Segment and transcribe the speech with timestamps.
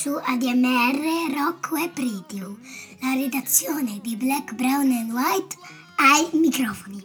[0.00, 2.56] Su ADMR Rock Web Radio,
[3.02, 5.56] la redazione di Black, Brown and White
[5.96, 7.04] ai microfoni.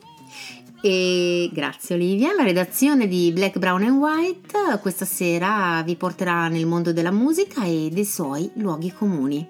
[0.81, 6.65] E grazie Olivia, la redazione di Black, Brown and White questa sera vi porterà nel
[6.65, 9.45] mondo della musica e dei suoi luoghi comuni.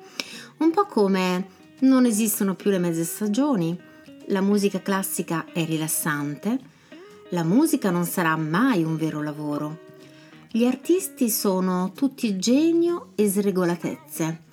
[0.57, 1.47] Un po' come
[1.81, 3.79] non esistono più le mezze stagioni,
[4.29, 6.57] la musica classica è rilassante,
[7.29, 9.84] la musica non sarà mai un vero lavoro.
[10.55, 14.43] Gli artisti sono tutti genio e sregolatezze.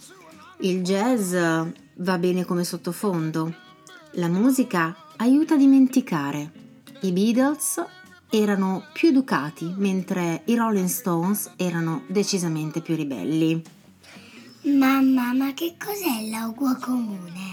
[0.62, 3.54] Il jazz va bene come sottofondo.
[4.14, 6.50] La musica aiuta a dimenticare.
[7.02, 7.84] I Beatles
[8.30, 13.62] erano più educati, mentre i Rolling Stones erano decisamente più ribelli.
[14.62, 17.52] Mamma, ma che cos'è l'auguo comune?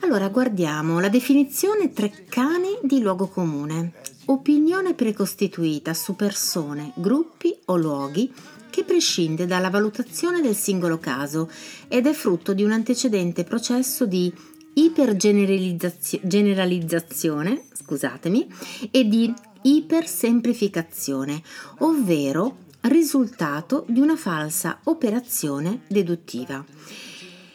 [0.00, 3.92] Allora guardiamo la definizione treccani di luogo comune.
[4.26, 8.32] Opinione precostituita su persone, gruppi o luoghi
[8.68, 11.50] che prescinde dalla valutazione del singolo caso
[11.88, 14.32] ed è frutto di un antecedente processo di
[14.74, 18.46] ipergeneralizzazione, scusatemi,
[18.90, 19.32] e di
[19.62, 21.42] ipersemplificazione,
[21.78, 26.64] ovvero risultato di una falsa operazione deduttiva.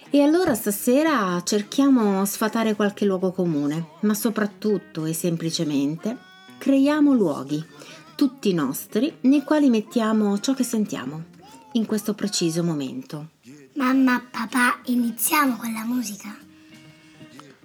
[0.10, 6.25] E allora stasera cerchiamo sfatare qualche luogo comune, ma soprattutto e semplicemente
[6.66, 7.64] creiamo luoghi,
[8.16, 11.26] tutti nostri, nei quali mettiamo ciò che sentiamo
[11.74, 13.34] in questo preciso momento.
[13.76, 16.36] Mamma, papà, iniziamo con la musica.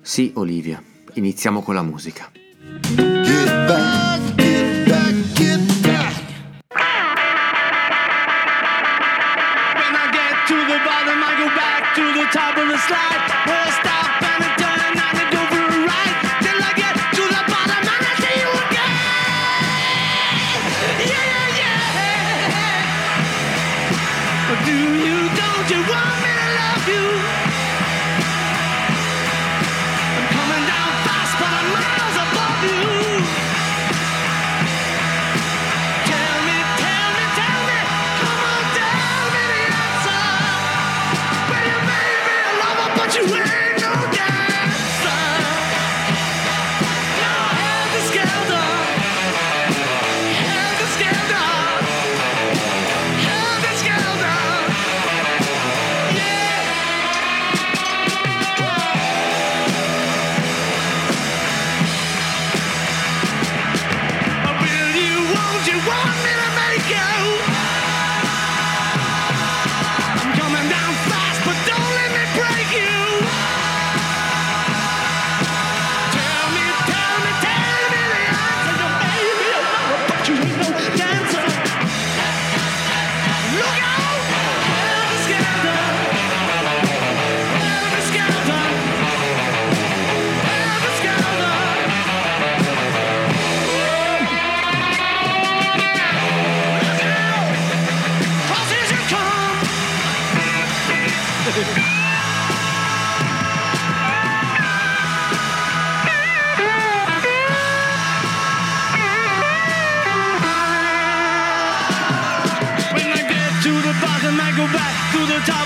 [0.03, 0.83] Sì, Olivia,
[1.15, 2.31] iniziamo con la musica.
[2.95, 6.23] Get back, get back, get back.
[9.77, 13.60] When I get to the bottom, I go back to the top of the slide.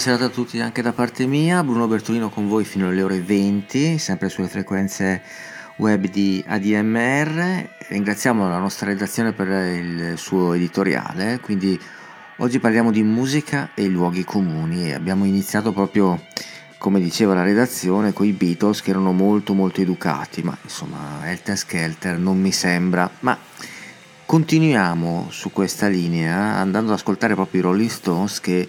[0.00, 3.98] Serata a tutti anche da parte mia, Bruno Bertolino con voi fino alle ore 20,
[3.98, 5.20] sempre sulle frequenze
[5.76, 7.68] web di ADMR.
[7.86, 11.78] Ringraziamo la nostra redazione per il suo editoriale, quindi
[12.38, 14.90] oggi parliamo di musica e luoghi comuni.
[14.90, 16.18] Abbiamo iniziato proprio,
[16.78, 21.58] come diceva la redazione, con i Beatles che erano molto molto educati, ma insomma Helter
[21.58, 23.36] Skelter non mi sembra, ma
[24.24, 28.66] continuiamo su questa linea andando ad ascoltare proprio i Rolling Stones che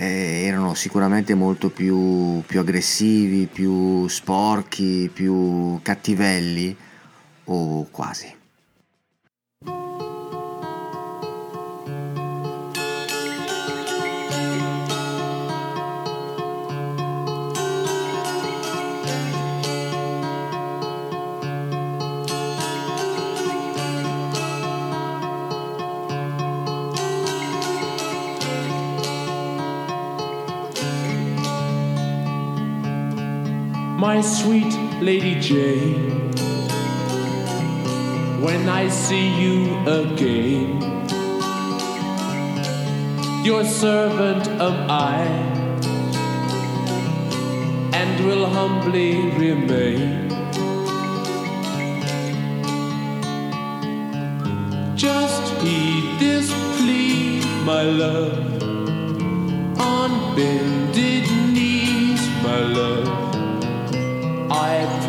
[0.00, 6.74] eh, erano sicuramente molto più, più aggressivi, più sporchi, più cattivelli
[7.44, 8.39] o quasi.
[34.22, 36.30] Sweet Lady Jane.
[38.40, 40.80] When I see you again,
[43.44, 45.22] your servant am I,
[47.92, 50.28] and will humbly remain.
[54.96, 58.62] Just heed this plea, my love,
[59.78, 62.89] on bended knees, my love.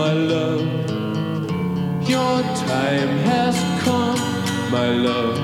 [0.00, 0.66] My love.
[2.08, 2.36] Your
[2.70, 4.20] time has come,
[4.76, 5.38] my love.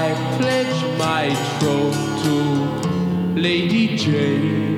[0.00, 0.04] I
[0.36, 1.24] pledge my
[1.58, 2.36] troth to
[3.46, 4.75] Lady Jane.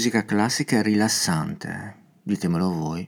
[0.00, 1.94] Musica classica è rilassante.
[2.22, 3.06] Ditemelo voi.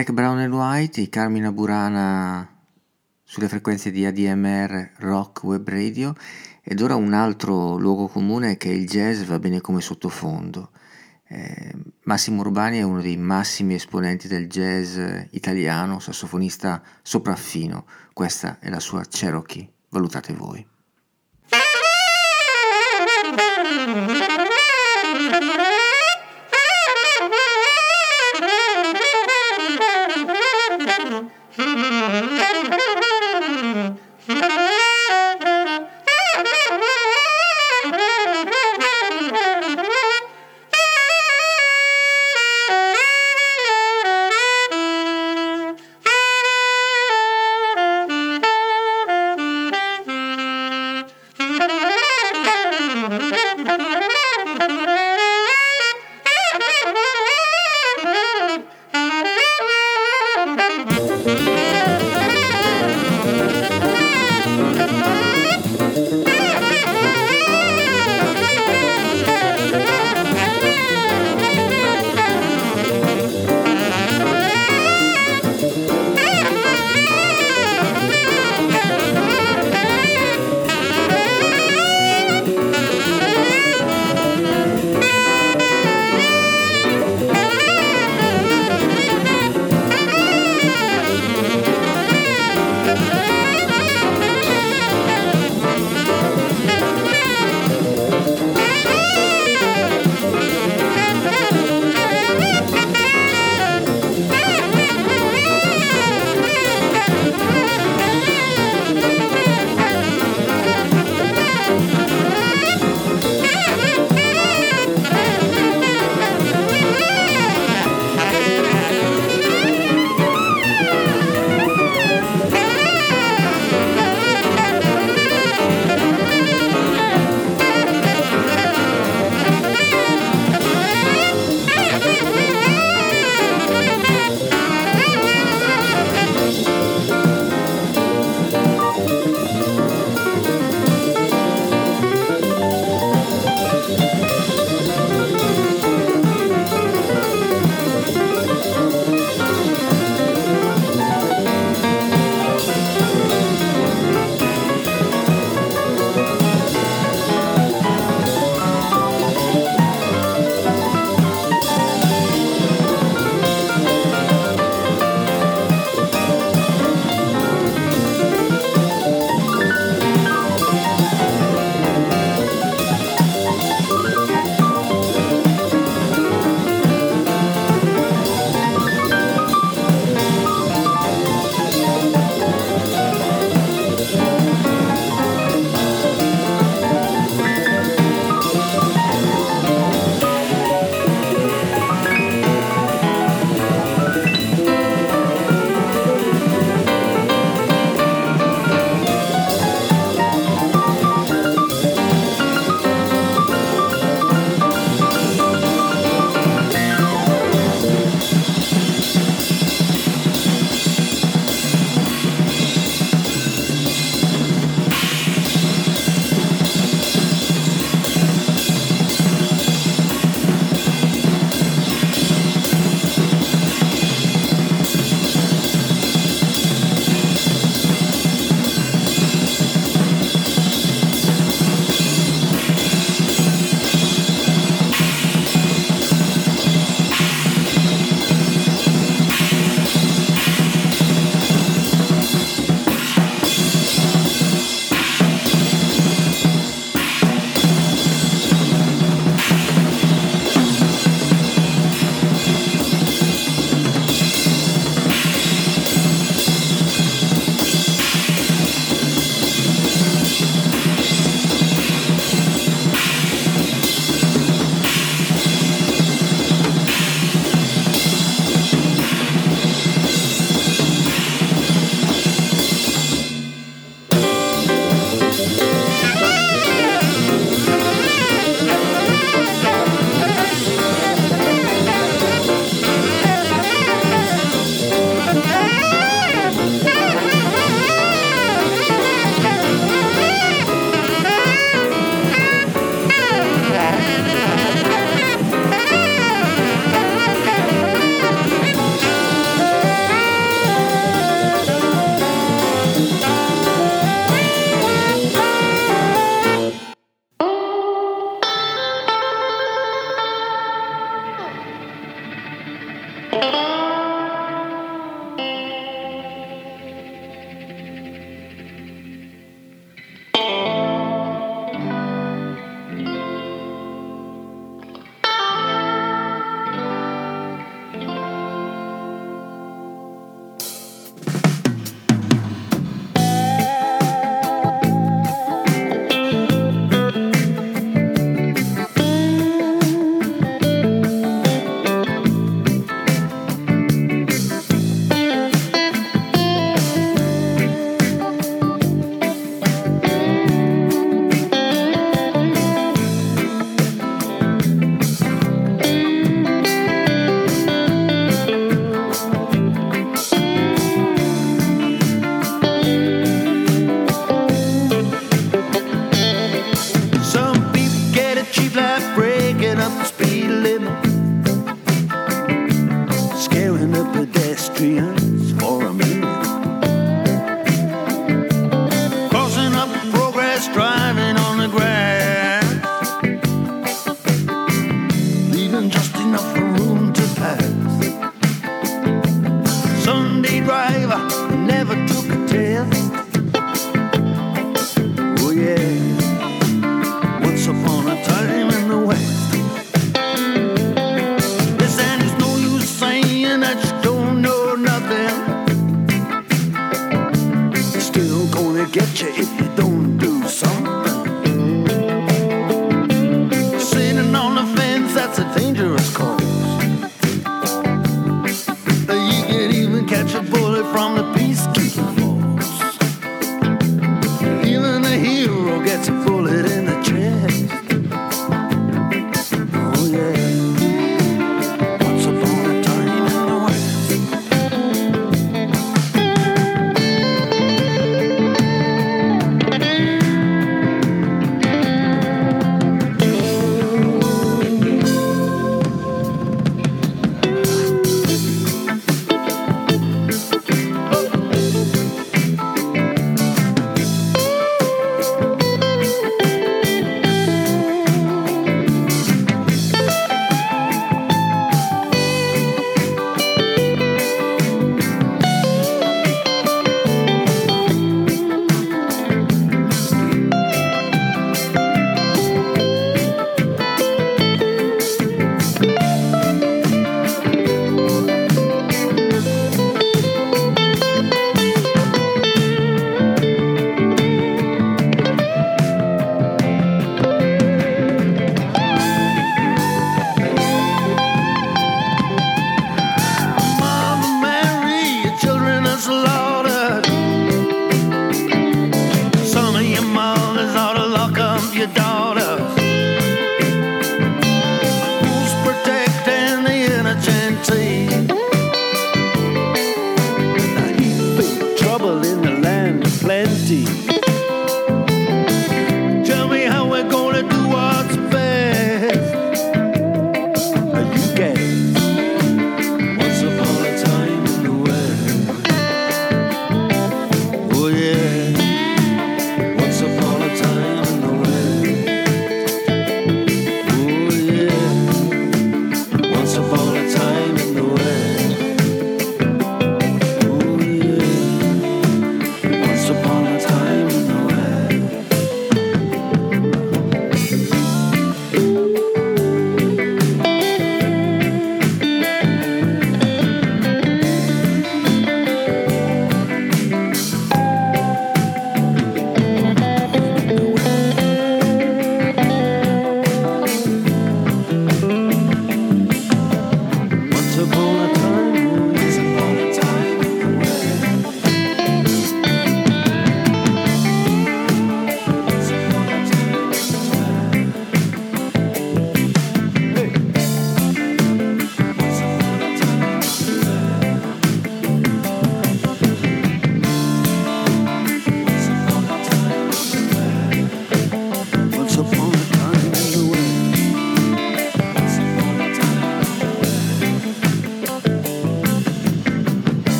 [0.00, 2.48] Black, Brown and White, i Carmina Burana
[3.22, 6.14] sulle frequenze di ADMR Rock Web Radio
[6.62, 10.70] ed ora un altro luogo comune che il jazz va bene come sottofondo.
[11.28, 14.98] Eh, Massimo Urbani è uno dei massimi esponenti del jazz
[15.32, 17.84] italiano, sassofonista sopraffino.
[18.14, 19.70] Questa è la sua Cherokee.
[19.90, 20.66] Valutate voi.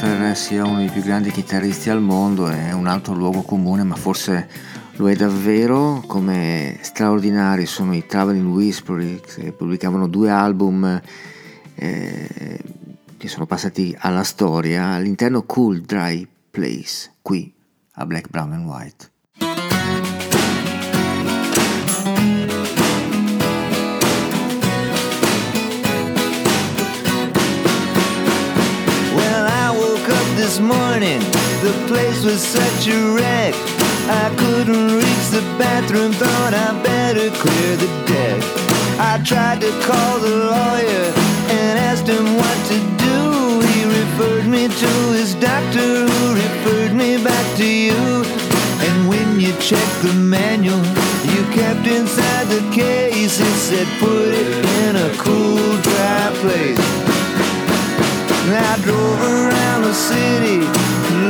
[0.00, 3.96] Knopfler sia uno dei più grandi chitarristi al mondo è un altro luogo comune, ma
[3.96, 4.48] forse
[4.92, 11.02] lo è davvero, come straordinari sono i Traveling Whispers che pubblicavano due album
[11.74, 12.58] eh,
[13.18, 17.52] che sono passati alla storia all'interno Cool Dry Place, qui
[17.92, 19.10] a Black, Brown and White.
[30.50, 31.20] This morning,
[31.62, 33.54] the place was such a wreck.
[34.10, 38.42] I couldn't reach the bathroom, thought I better clear the deck.
[38.98, 41.06] I tried to call the lawyer
[41.54, 43.20] and asked him what to do.
[43.70, 48.02] He referred me to his doctor, who referred me back to you.
[48.86, 50.82] And when you checked the manual
[51.30, 54.50] you kept inside the case, it said put it
[54.82, 56.99] in a cool, dry place.
[58.60, 60.60] Now drove around the city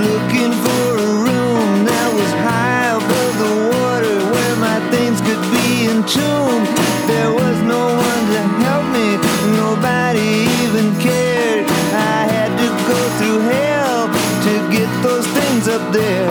[0.06, 5.86] looking for a room that was high above the water where my things could be
[5.94, 6.66] entombed.
[7.06, 9.08] There was no one to help me,
[9.62, 11.70] nobody even cared.
[11.94, 14.10] I had to go through hell
[14.46, 16.26] to get those things up there.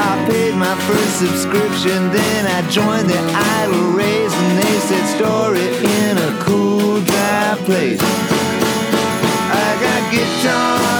[0.00, 3.22] I paid my first subscription, then I joined the
[3.60, 8.29] idle race, and they said store it in a cool, dry place.
[10.42, 10.99] I got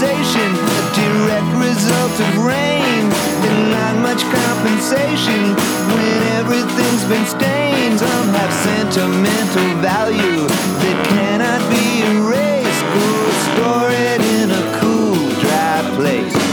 [0.00, 3.04] condensation, a direct result of rain,
[3.44, 5.54] and not much compensation
[5.92, 7.98] when everything's been stained.
[7.98, 12.84] Some have sentimental value that cannot be erased.
[12.96, 13.08] Go
[13.52, 16.49] store it in a cool, dry place.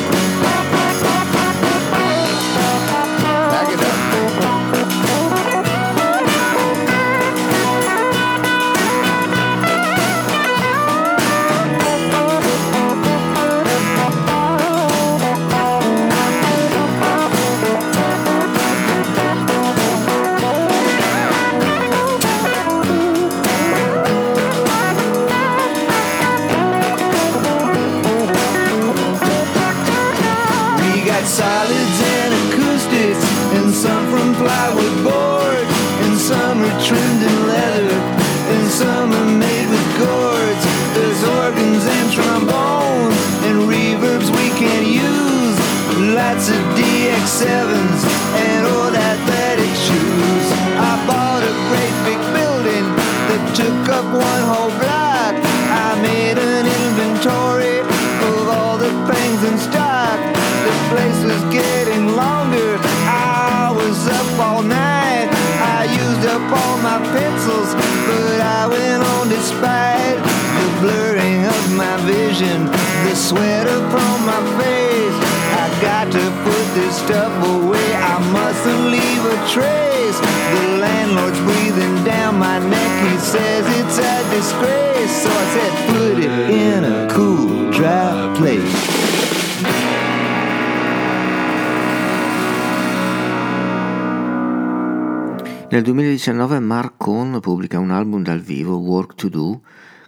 [95.78, 99.62] Nel 2019 Mark Cohn pubblica un album dal vivo, Work to Do,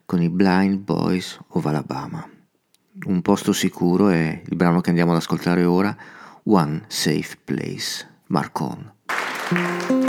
[0.03, 2.27] con i Blind Boys of Alabama.
[3.05, 5.95] Un posto sicuro è il brano che andiamo ad ascoltare ora,
[6.45, 10.08] One Safe Place, Mark Cohn.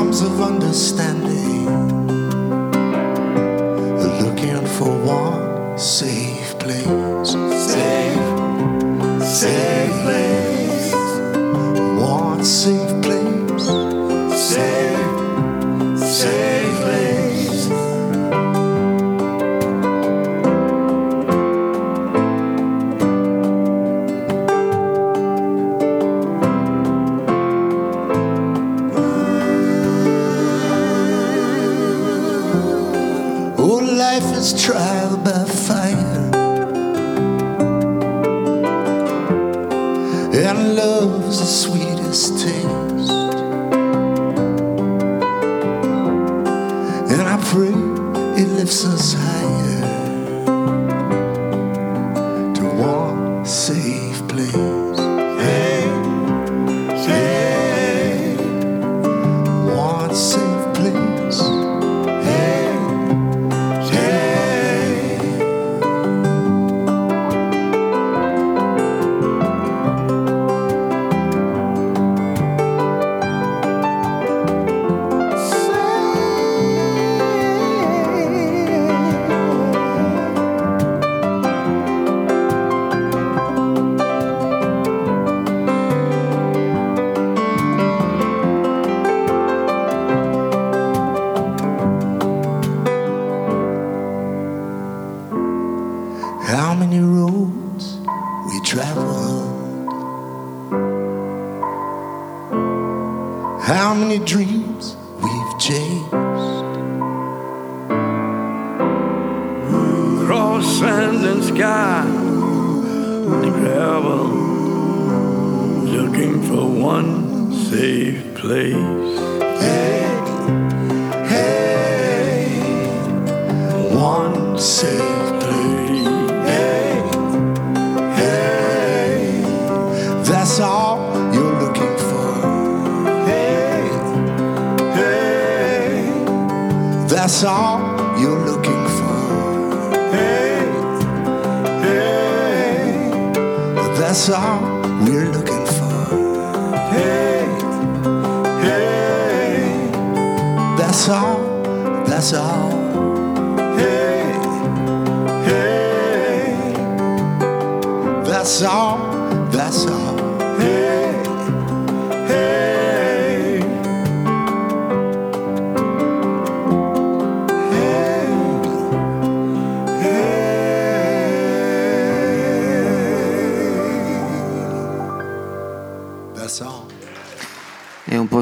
[0.00, 1.66] Arms of understanding,
[4.22, 7.32] looking for one safe place.
[7.68, 8.22] Safe,
[9.22, 9.79] safe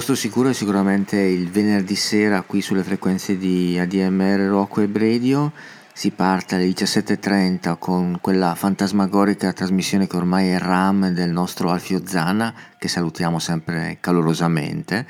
[0.08, 5.52] posto sicuro è sicuramente il venerdì sera qui sulle frequenze di ADMR Rocco e Bredio.
[5.92, 12.00] Si parte alle 17.30 con quella fantasmagorica trasmissione che ormai è RAM del nostro Alfio
[12.06, 15.06] Zana, che salutiamo sempre calorosamente,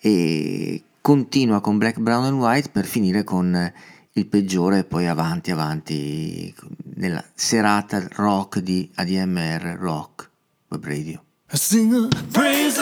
[0.00, 3.72] e continua con Black, Brown and White per finire con
[4.12, 6.54] il peggiore e poi avanti, avanti,
[6.94, 10.30] nella serata rock di ADMR Rock
[10.68, 11.24] Web Radio.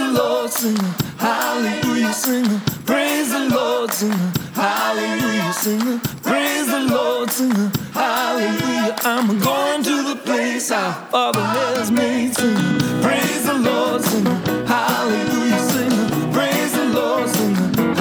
[0.08, 0.76] Lord, sing.
[1.18, 2.60] Hallelujah, sing.
[2.86, 4.12] Praise the Lord, sing.
[4.54, 6.00] Hallelujah, sing.
[6.22, 7.52] Praise the Lord, sing.
[7.92, 8.96] Hallelujah.
[9.02, 12.56] I'm going to the place our Father has made, sing.
[13.02, 14.24] Praise the Lord, sing.
[14.66, 16.32] Hallelujah, sing.
[16.32, 17.54] Praise the Lord, sing.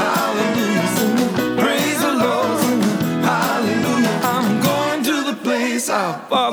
[0.04, 1.18] Hallelujah, sing.
[1.58, 2.82] Praise the Lord, sing.
[3.22, 4.20] Hallelujah.
[4.24, 6.47] I'm going to the place our Father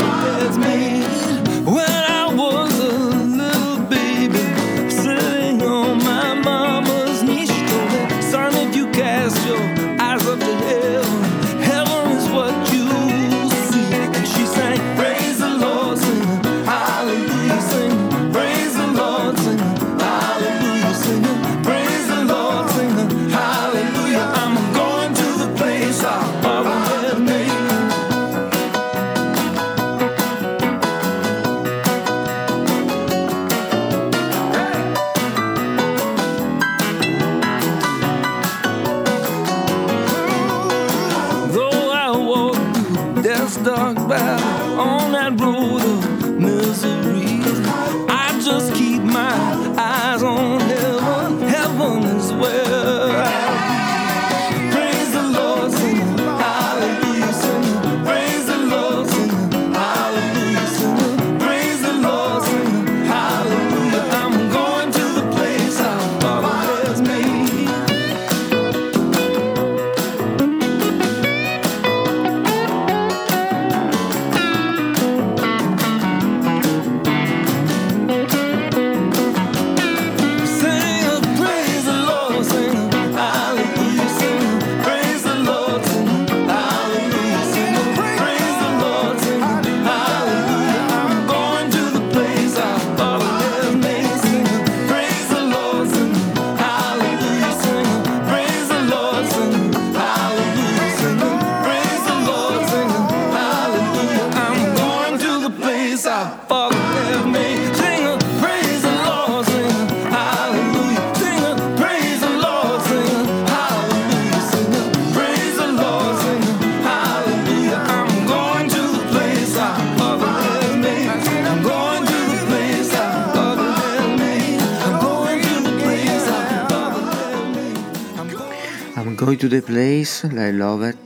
[129.24, 130.98] Going to the Place, I Love It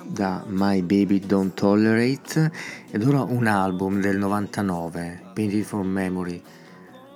[0.00, 2.52] da My Baby Don't Tolerate
[2.92, 6.40] ed ora un album del 99, Painted from Memory,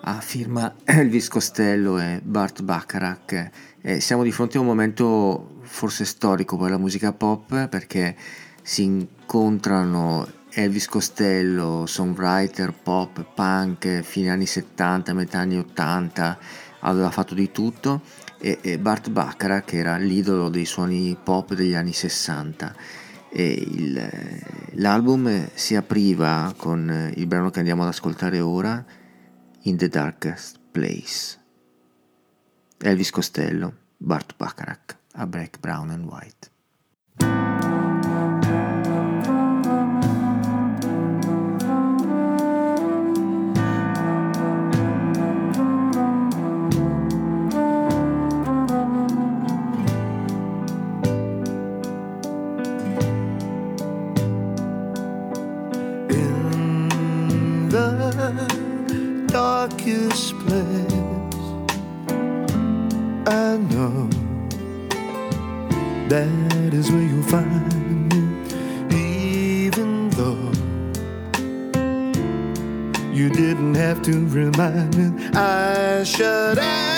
[0.01, 3.51] a firma Elvis Costello e Bart Bacharach.
[3.80, 8.16] E siamo di fronte a un momento forse storico per la musica pop perché
[8.61, 16.38] si incontrano Elvis Costello, songwriter pop, punk, fine anni 70, metà anni 80,
[16.80, 18.03] aveva fatto di tutto
[18.41, 22.74] e, e Bart Bacharach che era l'idolo dei suoni pop degli anni 60
[23.28, 24.11] e il,
[24.72, 28.84] l'album si apriva con il brano che andiamo ad ascoltare ora
[29.62, 31.38] In the Darkest Place.
[32.78, 36.51] Elvis Costello Bart Bacharach a Black, Brown and White
[59.71, 60.93] darkest place.
[63.27, 64.09] I know
[66.09, 68.23] that is where you'll find me,
[68.93, 70.53] even though
[73.12, 75.29] you didn't have to remind me.
[75.35, 76.89] I should out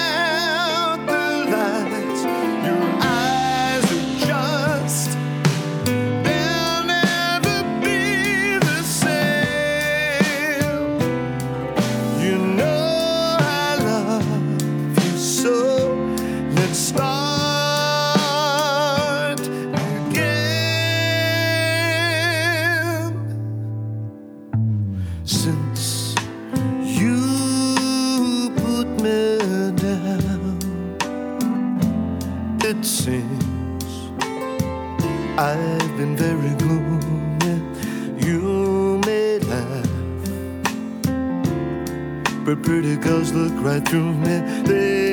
[42.62, 44.38] pretty girls look right through me.
[44.62, 45.11] They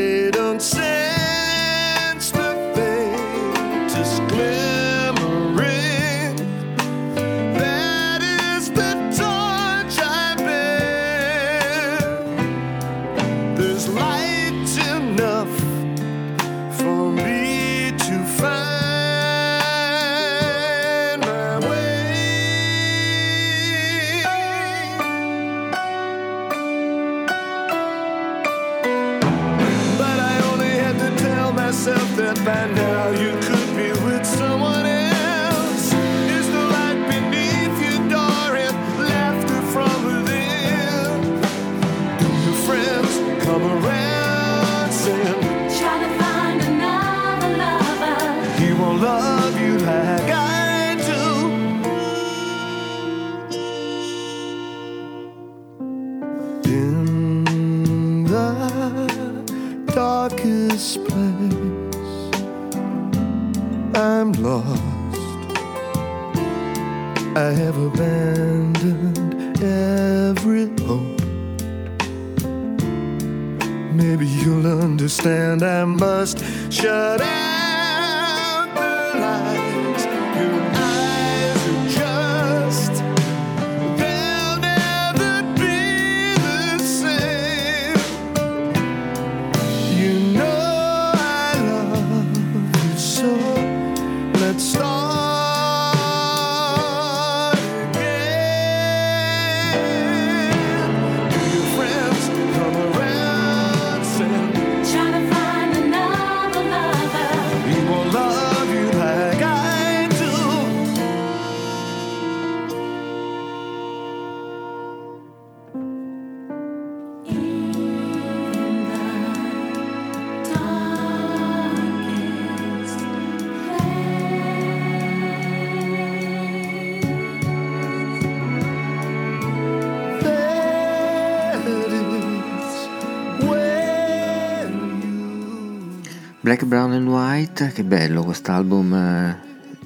[137.60, 139.38] White, che bello quest'album, eh,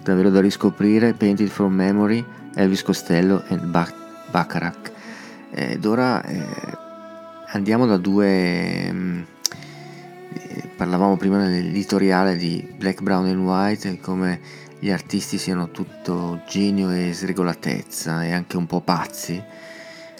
[0.04, 4.92] davvero da riscoprire, Painted from Memory, Elvis Costello e Bac- Bacharach.
[5.50, 6.46] Ed ora eh,
[7.48, 8.92] andiamo da due...
[8.92, 9.22] mm,
[10.34, 14.40] eh, parlavamo prima nell'editoriale di Black, Brown and White, e come
[14.78, 19.42] gli artisti siano tutto genio e sregolatezza e anche un po' pazzi.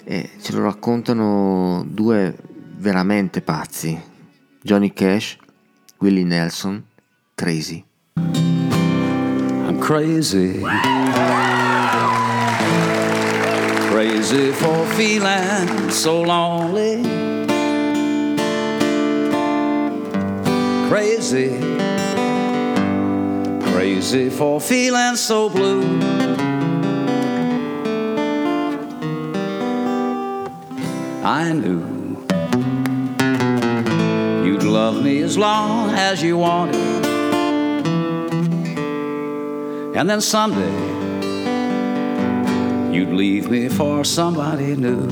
[0.02, 2.36] E ce lo raccontano due
[2.78, 3.96] veramente pazzi,
[4.60, 5.36] Johnny Cash
[5.98, 6.82] Willie Nelson,
[7.36, 7.84] Crazy.
[8.16, 10.62] I'm crazy.
[13.90, 17.02] Crazy for feeling so lonely.
[20.88, 21.58] Crazy.
[23.72, 25.82] Crazy for feeling so blue.
[31.24, 31.82] I knew
[34.46, 36.93] you'd love me as long as you wanted.
[39.96, 41.04] And then someday
[42.92, 45.06] you'd leave me for somebody new.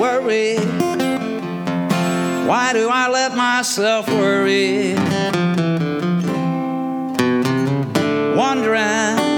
[0.00, 0.56] Worry.
[2.48, 4.94] Why do I let myself worry?
[8.36, 9.34] Wondering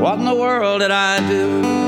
[0.00, 1.79] what in the world did I do?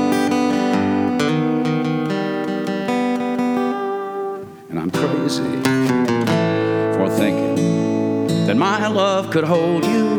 [8.53, 10.17] That my love could hold you.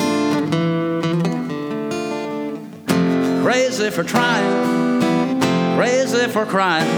[3.43, 5.41] Crazy for trying,
[5.77, 6.89] crazy for crying,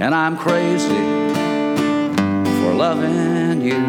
[0.00, 1.04] and I'm crazy
[2.60, 3.80] for loving you.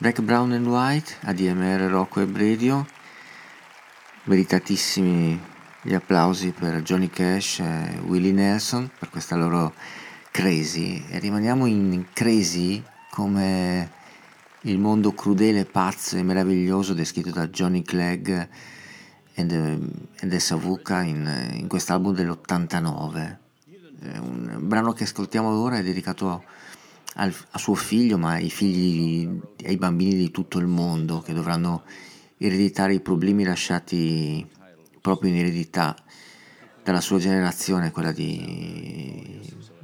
[0.00, 2.99] Black, Brown and White, ADMR Rocco e
[4.30, 5.40] meritatissimi
[5.82, 9.74] gli applausi per Johnny Cash e Willie Nelson per questa loro
[10.30, 13.90] Crazy e rimaniamo in Crazy come
[14.62, 18.28] il mondo crudele, pazzo e meraviglioso descritto da Johnny Clegg
[19.34, 23.36] e The Savuka in, in quest'album dell'89.
[23.98, 26.44] È un brano che ascoltiamo ora è dedicato
[27.14, 31.82] al- a suo figlio, ma ai figli, ai bambini di tutto il mondo che dovranno
[32.42, 34.48] ereditare i problemi lasciati
[35.00, 35.94] proprio in eredità
[36.82, 39.40] dalla sua generazione, quella di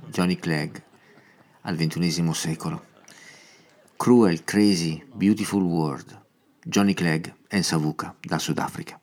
[0.08, 0.76] Johnny Clegg
[1.62, 2.84] al XXI secolo.
[3.96, 6.18] Cruel, Crazy, Beautiful World,
[6.64, 8.98] Johnny Clegg e Savuka dal Sudafrica.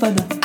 [0.00, 0.39] господа.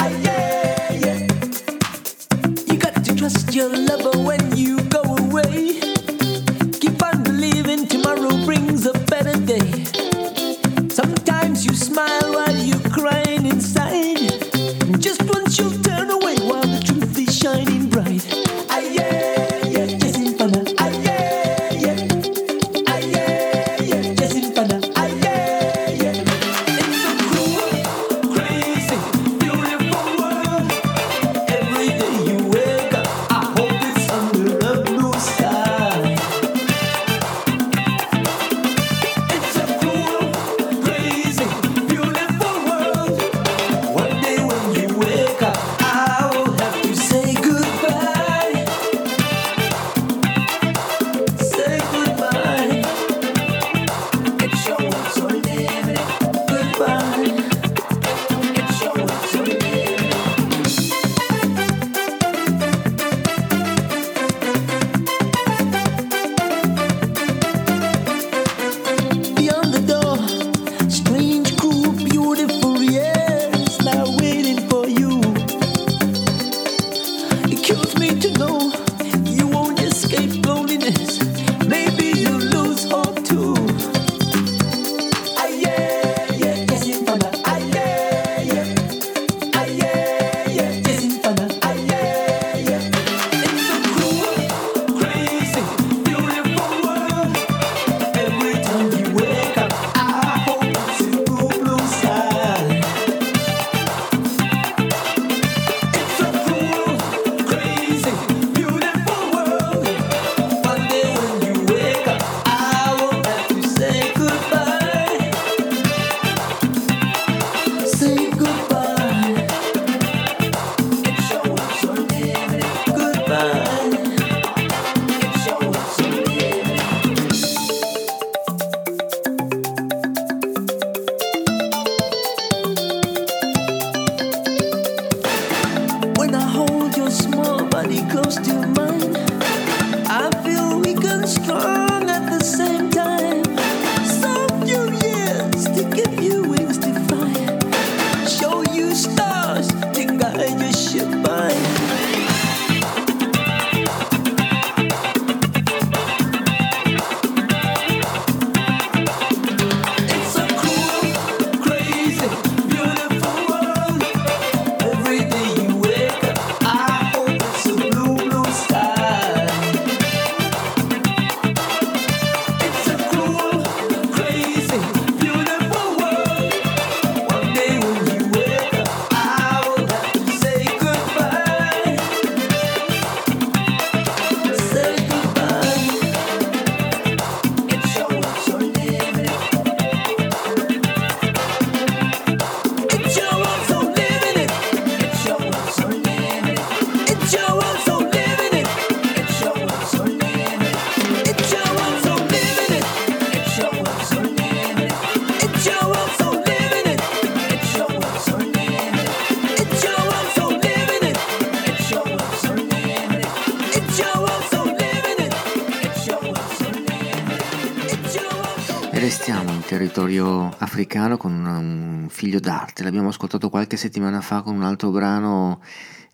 [220.75, 222.83] Africano con un, figlio d'arte.
[222.83, 225.61] L'abbiamo ascoltato qualche settimana fa con un altro brano.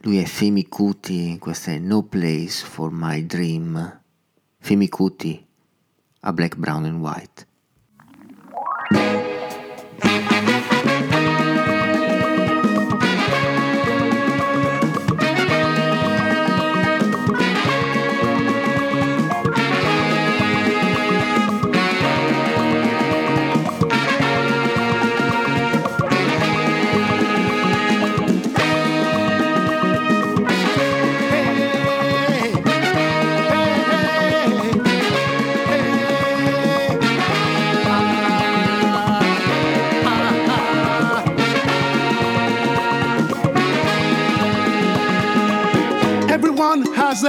[0.01, 3.99] Lui è Femi Kuti, questa è No Place for My Dream.
[4.59, 5.43] Femi Kuti
[6.19, 7.47] a Black, Brown and White.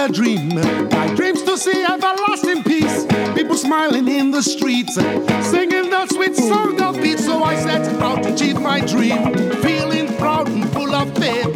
[0.02, 0.48] A dream.
[0.90, 3.06] My dreams to see everlasting peace.
[3.36, 7.24] People smiling in the streets, singing that sweet song of peace.
[7.24, 9.32] So I set out to achieve my dream,
[9.62, 11.54] feeling proud and full of faith,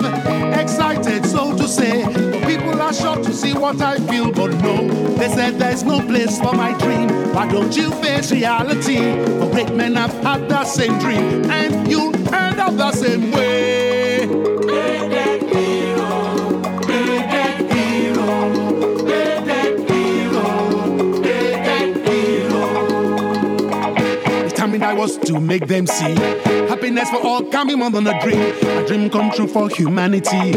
[0.54, 2.04] excited, so to say.
[2.46, 4.76] People are shocked to see what I feel, but no,
[5.16, 7.08] they said there's no place for my dream.
[7.34, 8.98] Why don't you face reality?
[9.40, 13.95] For great men have had the same dream, and you'll end up the same way.
[25.06, 26.14] To make them see
[26.68, 28.40] happiness for all coming more than a dream.
[28.40, 30.50] A dream come true for humanity.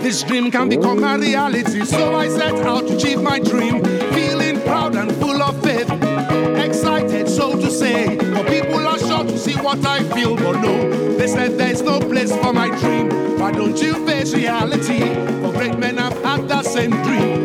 [0.00, 1.84] This dream can become a reality.
[1.84, 3.84] So I set out to achieve my dream,
[4.14, 5.90] feeling proud and full of faith.
[6.58, 8.16] Excited, so to say.
[8.16, 12.00] For people are shocked to see what I feel, but no, they said there's no
[12.00, 13.38] place for my dream.
[13.38, 15.00] Why don't you face reality?
[15.42, 17.39] For great men have had the same dream,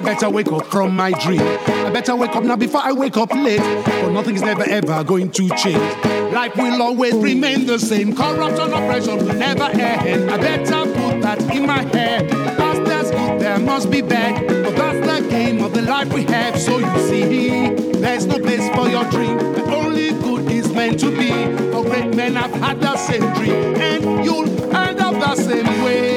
[0.00, 1.42] I better wake up from my dream.
[1.42, 3.60] I better wake up now before I wake up late.
[4.00, 5.76] For nothing is never ever going to change.
[6.32, 8.16] Life will always remain the same.
[8.16, 10.30] Corruption, oppression will never end.
[10.30, 12.30] I better put that in my head.
[12.56, 14.46] Cause there's good, there must be bad.
[14.64, 16.58] But that's the game of the life we have.
[16.58, 17.68] So you see,
[18.00, 19.36] there's no place for your dream.
[19.36, 21.28] The only good is meant to be.
[21.72, 23.76] For great men have had the same dream.
[23.76, 26.09] And you'll end up the same way.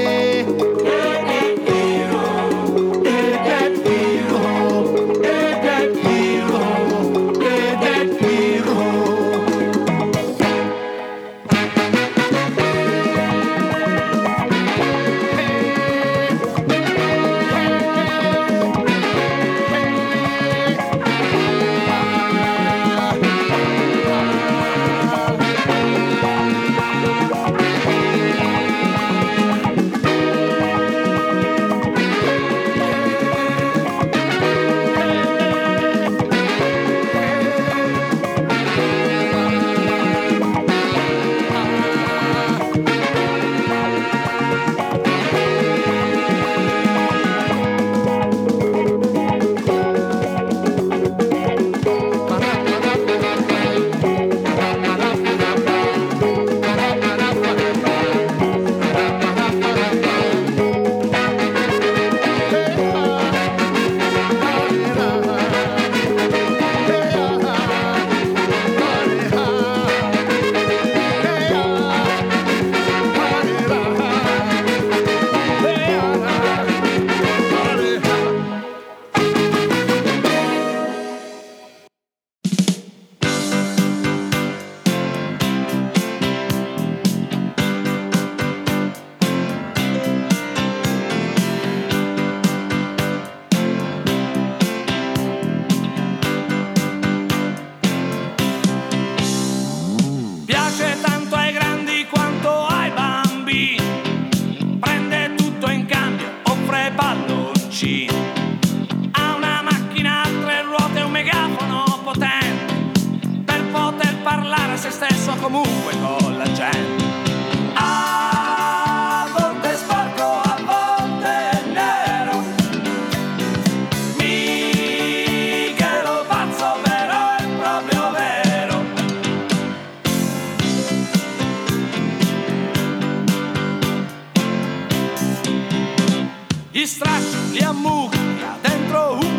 [136.84, 139.33] Gli stracci li ammucchia dentro un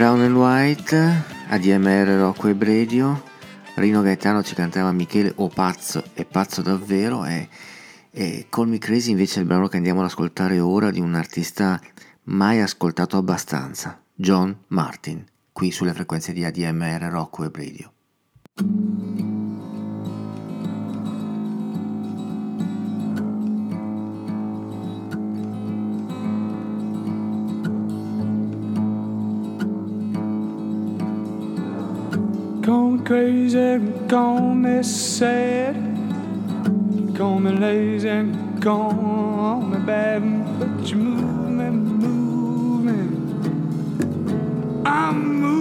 [0.00, 3.22] Brown and White, ADMR Rocco e Radio,
[3.74, 7.46] Rino Gaetano ci cantava Michele o pazzo è pazzo davvero e,
[8.10, 11.14] e Call Me Crazy invece è il brano che andiamo ad ascoltare ora di un
[11.14, 11.78] artista
[12.24, 15.22] mai ascoltato abbastanza, John Martin,
[15.52, 17.92] qui sulle frequenze di ADMR Rocco e Radio.
[33.10, 35.74] Crazy, call me sad,
[37.16, 38.08] call me lazy,
[38.60, 40.22] call me bad,
[40.60, 42.98] but you move me, move me.
[44.86, 45.59] I'm moving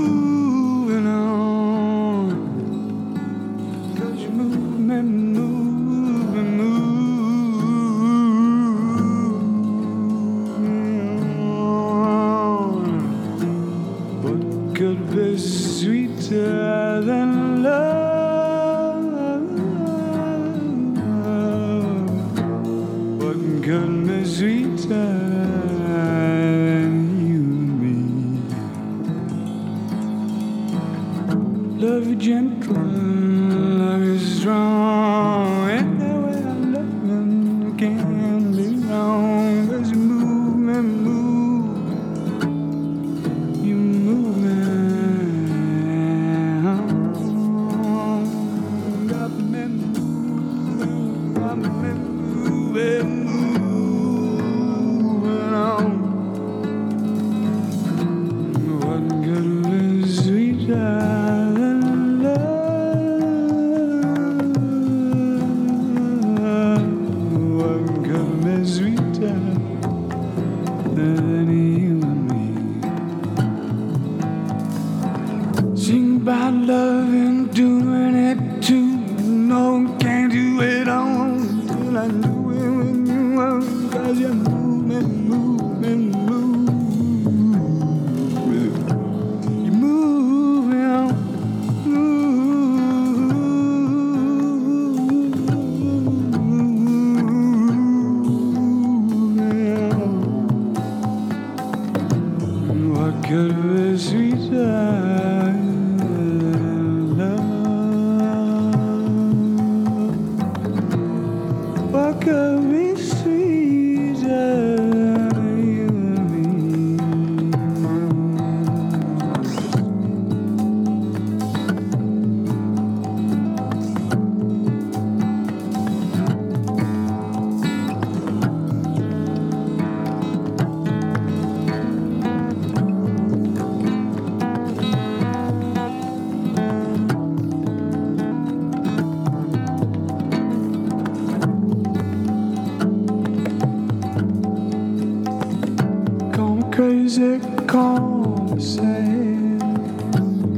[147.09, 149.59] crazy, call me sad,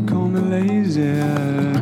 [0.06, 1.81] call me lazy,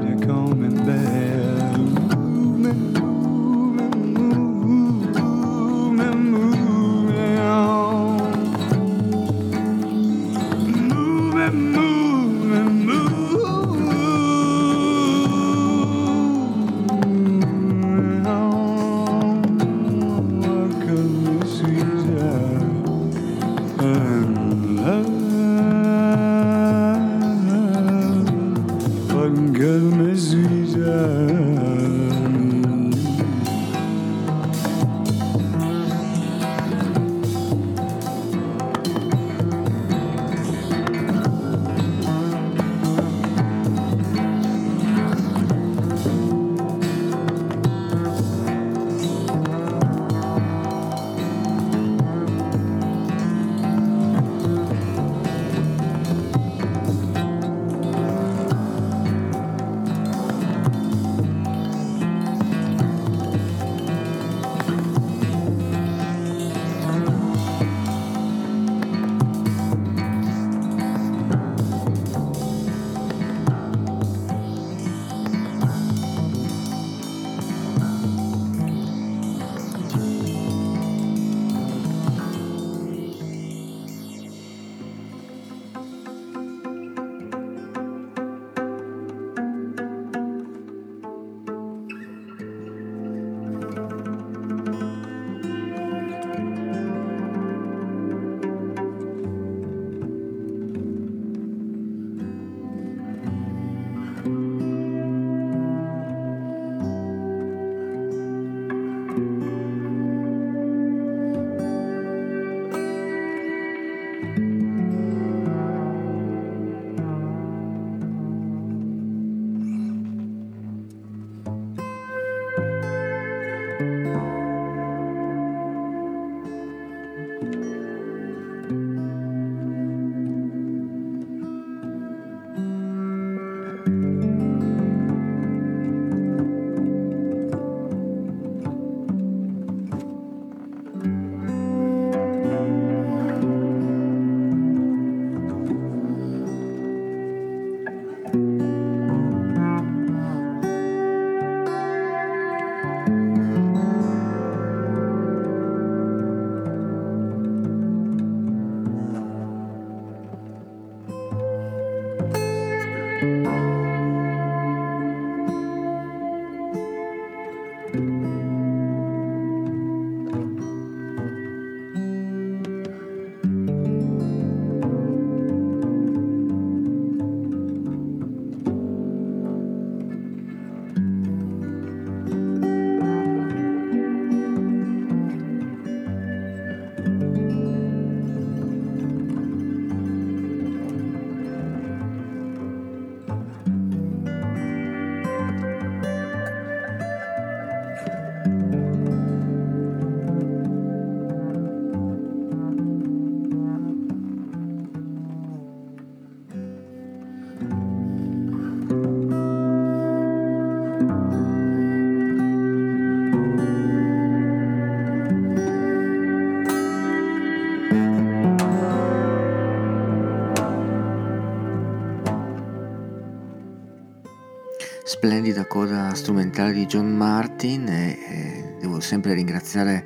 [226.29, 230.05] strumentale di John Martin e, e devo sempre ringraziare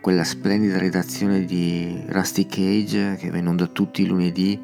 [0.00, 4.56] quella splendida redazione di Rusty Cage che va in onda tutti i lunedì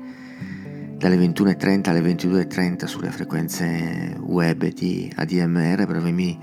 [0.97, 6.39] dalle 21.30 alle 22.30 sulle frequenze web di ADMR per avermi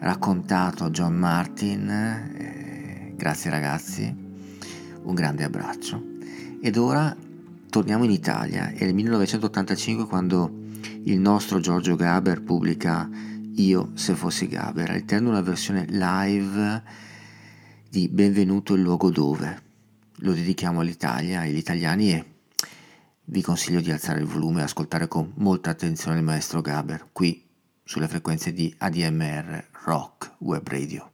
[0.00, 1.88] raccontato John Martin.
[1.88, 4.12] Eh, grazie ragazzi,
[5.04, 6.02] un grande abbraccio.
[6.60, 7.14] Ed ora
[7.70, 10.62] torniamo in Italia, è il 1985 quando
[11.04, 13.08] il nostro Giorgio Gaber pubblica
[13.56, 16.82] Io se fossi Gaber, all'interno una versione live
[17.88, 19.62] di Benvenuto il luogo dove.
[20.16, 22.24] Lo dedichiamo all'Italia, agli italiani e
[23.26, 27.46] vi consiglio di alzare il volume e ascoltare con molta attenzione il maestro Gaber qui
[27.84, 31.13] sulle frequenze di ADMR Rock Web Radio.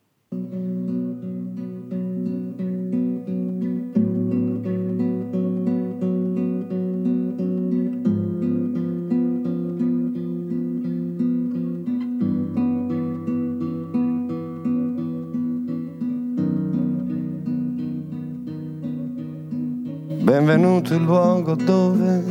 [20.81, 22.22] Benvenuto il luogo dove,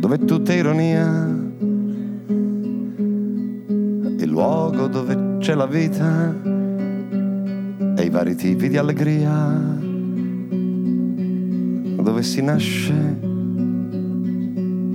[0.00, 1.28] dove tutta ironia,
[4.18, 6.34] il luogo dove c'è la vita
[7.96, 9.76] e i vari tipi di allegria,
[12.02, 13.16] dove si nasce,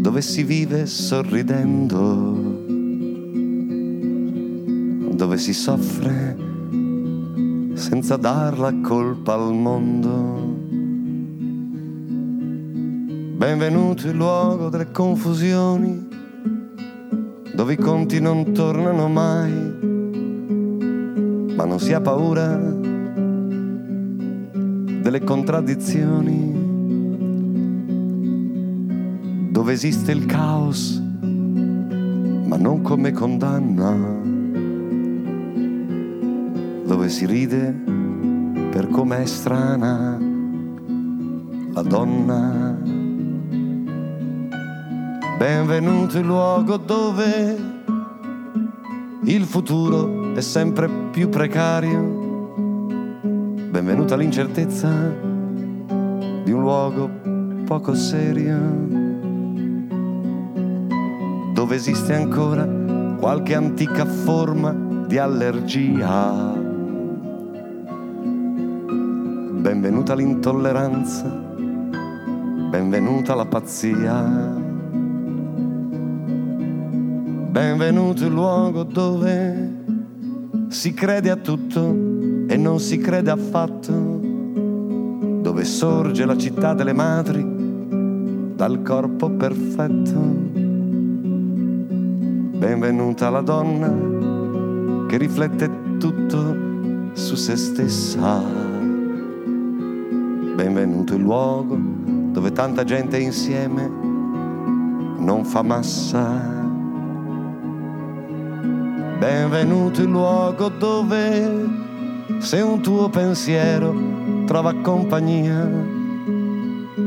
[0.01, 2.33] dove si vive sorridendo,
[5.15, 6.35] dove si soffre
[7.75, 10.48] senza dar la colpa al mondo.
[13.39, 16.09] Benvenuto il luogo delle confusioni,
[17.55, 19.53] dove i conti non tornano mai,
[21.55, 22.57] ma non si ha paura
[25.01, 26.51] delle contraddizioni,
[29.51, 33.95] dove esiste il caos, ma non come condanna,
[36.85, 37.73] dove si ride
[38.69, 40.19] per com'è strana
[41.71, 42.68] la donna.
[45.39, 47.57] Benvenuto il luogo dove
[49.23, 52.01] il futuro è sempre più precario.
[53.71, 54.89] Benvenuta l'incertezza
[56.43, 57.09] di un luogo
[57.63, 58.59] poco serio.
[61.53, 62.67] Dove esiste ancora
[63.17, 64.75] qualche antica forma
[65.07, 66.53] di allergia.
[69.61, 74.58] Benvenuta l'intolleranza, benvenuta la pazzia.
[77.59, 79.83] Benvenuto il luogo dove
[80.69, 81.89] si crede a tutto
[82.47, 83.91] e non si crede affatto,
[85.41, 87.45] dove sorge la città delle madri
[88.55, 90.19] dal corpo perfetto.
[92.55, 96.55] Benvenuta la donna che riflette tutto
[97.11, 98.41] su se stessa.
[100.55, 101.77] Benvenuto il luogo
[102.31, 103.85] dove tanta gente insieme
[105.17, 106.58] non fa massa.
[109.19, 111.67] Benvenuto il luogo dove
[112.37, 113.93] se un tuo pensiero
[114.45, 115.69] trova compagnia,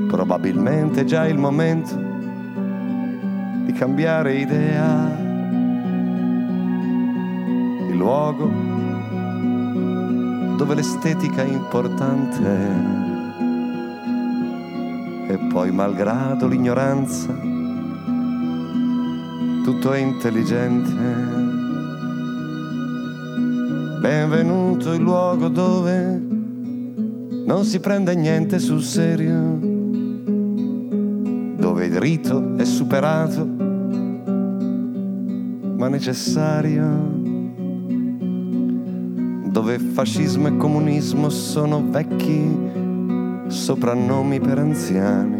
[0.09, 1.95] probabilmente è già il momento
[3.65, 5.17] di cambiare idea.
[7.89, 8.47] Il luogo
[10.59, 12.43] dove l'estetica è importante
[15.29, 17.53] e poi malgrado l'ignoranza
[19.63, 21.22] tutto è intelligente.
[24.23, 26.17] Benvenuto il luogo dove
[27.45, 29.59] non si prende niente sul serio,
[31.57, 33.45] dove il rito è superato,
[35.77, 36.87] ma necessario,
[39.51, 42.71] dove fascismo e comunismo sono vecchi
[43.49, 45.37] soprannomi per anziani,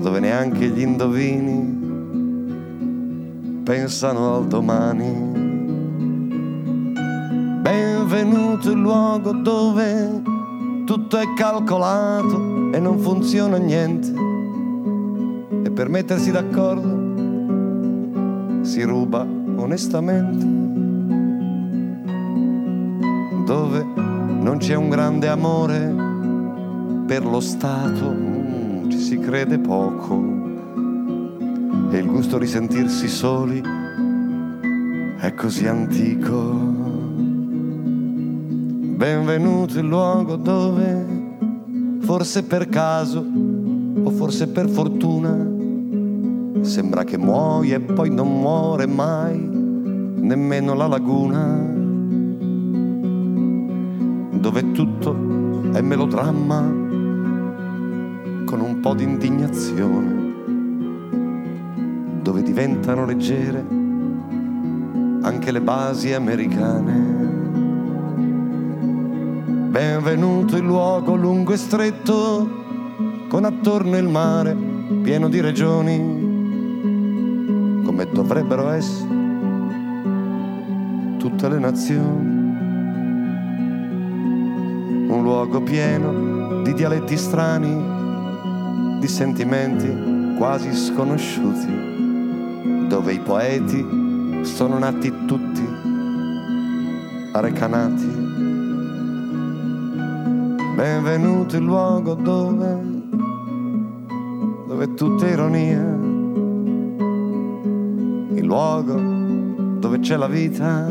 [0.00, 1.82] dove neanche gli indovini
[3.62, 5.33] pensano al domani.
[7.64, 10.20] Benvenuto il luogo dove
[10.84, 14.12] tutto è calcolato e non funziona niente.
[15.64, 17.00] E per mettersi d'accordo
[18.62, 20.44] si ruba onestamente.
[23.46, 25.94] Dove non c'è un grande amore
[27.06, 30.22] per lo Stato, mm, ci si crede poco.
[31.90, 33.62] E il gusto di sentirsi soli
[35.18, 36.83] è così antico.
[39.04, 41.04] Benvenuto il luogo dove,
[42.00, 43.22] forse per caso
[44.02, 45.46] o forse per fortuna,
[46.62, 51.54] Sembra che muoia e poi non muore mai, nemmeno la laguna,
[54.30, 55.14] dove tutto
[55.74, 56.60] è melodramma,
[58.46, 60.32] con un po' di indignazione,
[62.22, 63.66] dove diventano leggere
[65.20, 67.13] anche le basi americane.
[69.74, 72.48] Benvenuto il luogo lungo e stretto,
[73.26, 74.56] con attorno il mare
[75.02, 75.98] pieno di regioni,
[77.84, 79.08] come dovrebbero essere
[81.18, 82.24] tutte le nazioni.
[85.08, 93.84] Un luogo pieno di dialetti strani, di sentimenti quasi sconosciuti, dove i poeti
[94.42, 95.66] sono nati tutti
[97.32, 98.23] recanati.
[100.74, 102.82] Benvenuto il luogo dove,
[104.66, 105.80] dove tutta è ironia,
[108.34, 108.98] il luogo
[109.78, 110.88] dove c'è la vita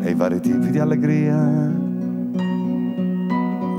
[0.00, 1.36] e i vari tipi di allegria.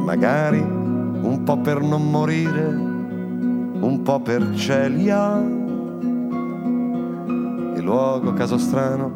[0.06, 5.40] Magari un po' per non morire, un po' per celia.
[7.78, 9.16] Il luogo caso strano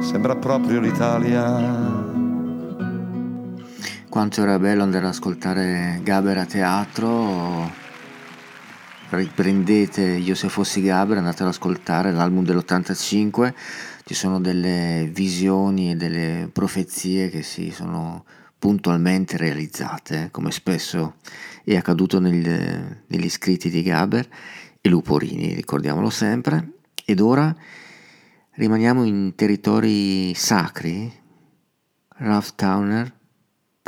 [0.00, 1.87] sembra proprio l'Italia.
[4.18, 7.72] Quanto era bello andare ad ascoltare Gaber a teatro.
[9.10, 13.54] Riprendete Io se fossi Gaber, andate ad ascoltare l'album dell'85.
[14.04, 18.24] Ci sono delle visioni e delle profezie che si sono
[18.58, 21.14] puntualmente realizzate, come spesso
[21.62, 24.28] è accaduto nel- negli scritti di Gaber
[24.80, 26.72] e Luporini, ricordiamolo sempre.
[27.04, 27.54] Ed ora
[28.54, 31.08] rimaniamo in territori sacri.
[32.20, 33.17] Ralph Towner,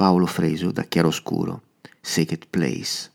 [0.01, 1.61] Paolo Fresu da Chiaroscuro,
[2.01, 3.11] Sacred Place.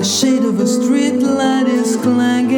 [0.00, 2.49] The shade of a street light is clanging.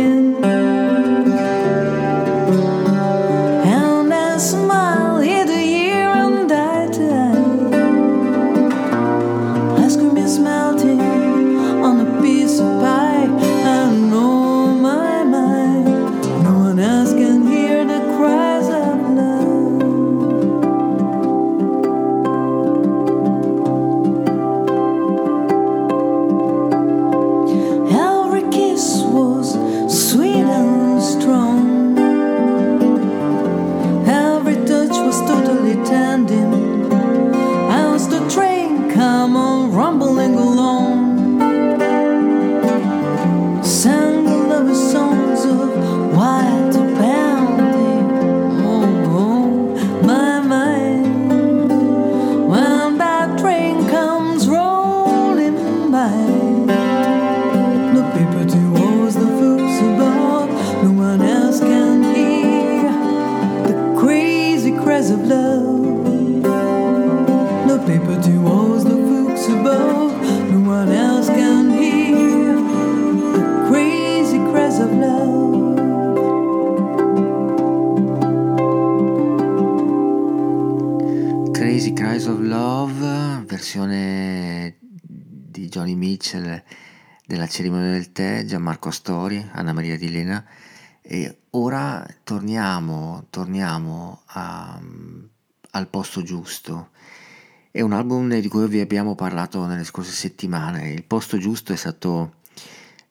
[97.75, 100.91] È un album di cui vi abbiamo parlato nelle scorse settimane.
[100.91, 102.35] Il posto giusto è stato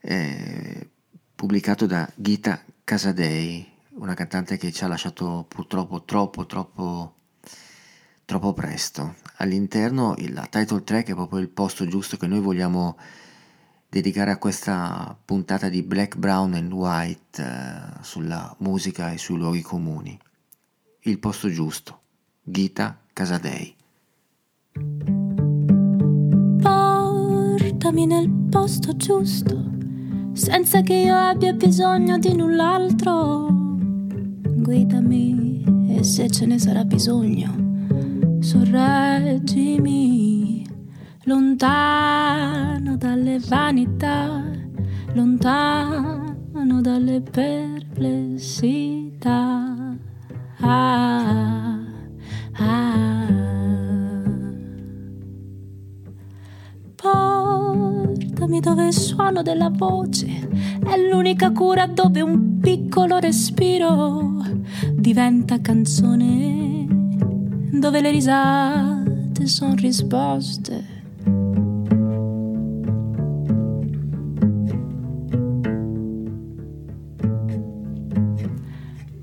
[0.01, 0.87] eh,
[1.33, 7.15] pubblicato da Gita Casadei, una cantante che ci ha lasciato purtroppo troppo, troppo,
[8.23, 9.15] troppo presto.
[9.37, 12.99] All'interno la title track è proprio il posto giusto che noi vogliamo
[13.89, 19.63] dedicare a questa puntata di Black, Brown and White eh, sulla musica e sui luoghi
[19.63, 20.15] comuni.
[20.99, 22.01] Il posto giusto,
[22.43, 23.79] Gita Casadei.
[26.61, 29.61] Portami nel posto giusto,
[30.33, 33.47] senza che io abbia bisogno di null'altro.
[34.43, 40.31] Guidami e se ce ne sarà bisogno, sorreggimi
[41.23, 44.43] lontano dalle vanità,
[45.13, 49.95] lontano dalle perplessità.
[50.59, 51.79] Ah,
[52.53, 53.20] ah.
[58.41, 60.49] Portami dove il suono della voce
[60.83, 64.41] è l'unica cura dove un piccolo respiro
[64.93, 66.87] diventa canzone,
[67.71, 70.83] dove le risate sono risposte.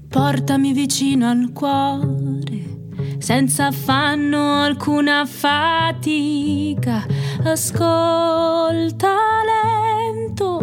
[0.08, 7.17] Portami vicino al cuore, senza affanno alcuna fatica.
[7.44, 10.58] Ascolta lento,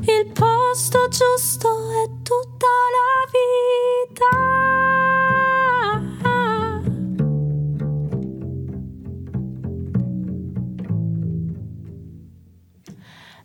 [0.00, 4.52] il posto giusto è tutta la vita.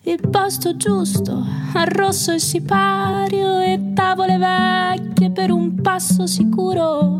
[0.03, 1.43] Il posto giusto,
[1.73, 7.18] arrosso e sipario e tavole vecchie per un passo sicuro.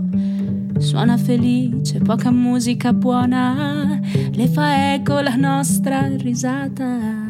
[0.80, 3.99] Suona felice, poca musica buona,
[4.31, 7.27] le fa eco la nostra risata.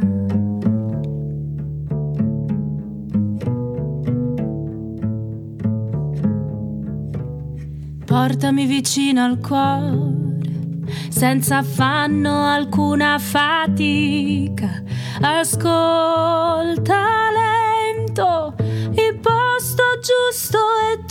[8.06, 14.84] Portami vicino al cuore, senza affanno alcuna fatica.
[15.22, 17.04] Ascolta
[17.34, 18.56] lento,
[18.92, 20.58] il posto giusto
[20.94, 21.06] è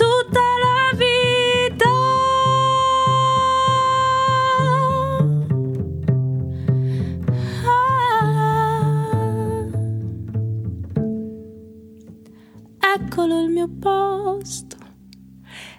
[13.18, 14.76] Eccolo il mio posto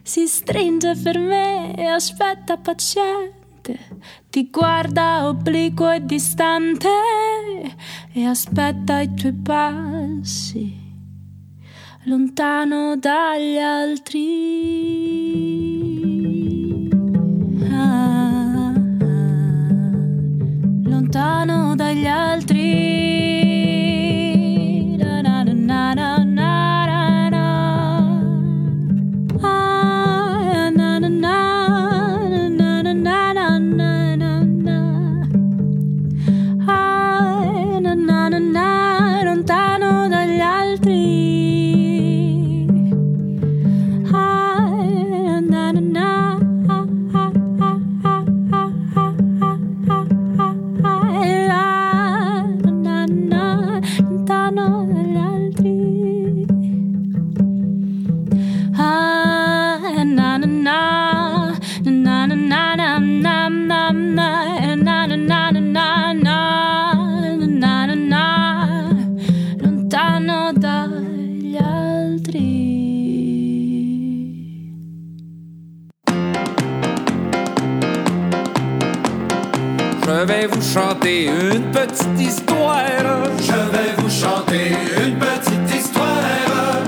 [0.02, 3.80] si stringe per me e aspetta paziente,
[4.30, 6.90] ti guarda obliquo e distante
[8.12, 10.78] e aspetta i tuoi passi,
[12.04, 14.50] lontano dagli altri.
[17.72, 18.74] Ah, ah,
[20.84, 23.19] lontano dagli altri.
[80.20, 82.84] Je vais vous chanter une petite histoire.
[83.40, 86.04] Je vais vous chanter une petite histoire.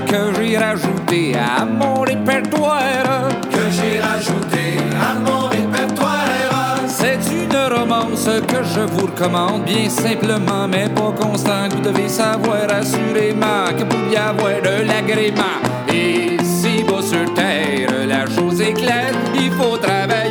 [0.06, 3.30] Que j'ai rajouté à mon répertoire.
[3.50, 6.76] Que j'ai rajouté à mon répertoire.
[6.86, 11.70] C'est une romance que je vous recommande bien simplement, mais pas constant.
[11.70, 15.56] Vous devez savoir assurément que pour y avoir de l'agrément.
[15.88, 20.21] Et si bas sur terre, la chose est claire, il faut travailler.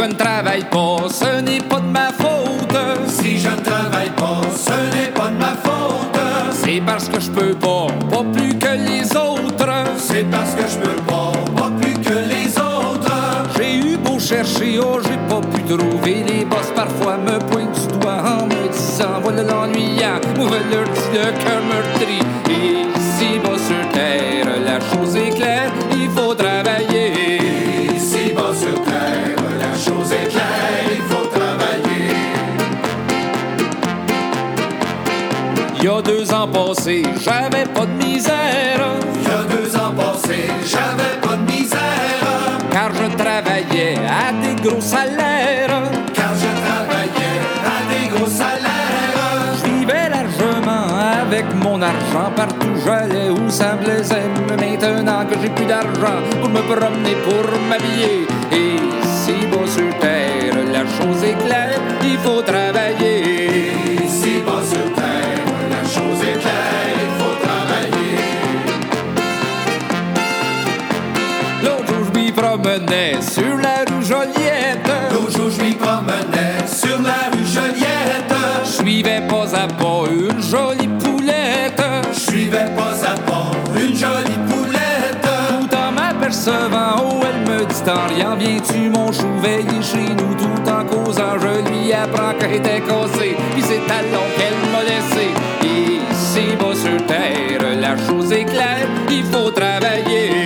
[0.00, 2.78] Je ne travaille pas, ce n'est pas de ma faute.
[3.06, 6.18] Si je ne travaille pas, ce n'est pas de ma faute.
[6.52, 9.68] C'est parce que je peux pas, pas plus que les autres.
[9.98, 13.12] C'est parce que je peux pas, pas plus que les autres.
[13.56, 16.72] J'ai eu beau chercher, oh, j'ai pas pu trouver les boss.
[16.74, 20.20] Parfois me pointent du doigt en me disant, voilà l'ennuyant.
[20.38, 22.20] Moi, leur dit le cœur meurtri.
[22.48, 25.70] Et ici, bas sur terre, la chose est claire,
[36.30, 38.80] deux ans passés, j'avais pas de misère.
[39.16, 41.78] Il y a deux ans passés, j'avais pas de misère.
[42.70, 45.82] Car je travaillais à des gros salaires.
[46.14, 49.56] Car je travaillais à des gros salaires.
[49.56, 54.28] Je vivais largement avec mon argent partout j'allais où ça me plaisait.
[54.48, 58.26] Mais Maintenant que j'ai plus d'argent pour me promener, pour m'habiller.
[58.52, 63.09] Et si bas sur terre, la chose est claire, il faut travailler.
[73.20, 74.90] sur la rue Joliette.
[75.10, 78.34] Toujours je m'y promenais sur la rue Joliette.
[78.64, 81.82] Je suivais pas à pas une jolie poulette.
[82.12, 85.22] Je suivais pas à pas une jolie poulette.
[85.22, 90.34] Tout en m'apercevant, oh, elle me dit en rien, viens-tu mon chou veiller chez nous
[90.34, 91.38] tout en causant.
[91.40, 95.30] Je lui apprends qu'elle était cassée, puis c'est talon qu'elle m'a laissé.
[95.62, 100.39] Ici, bas sur terre, la chose est claire, il faut travailler.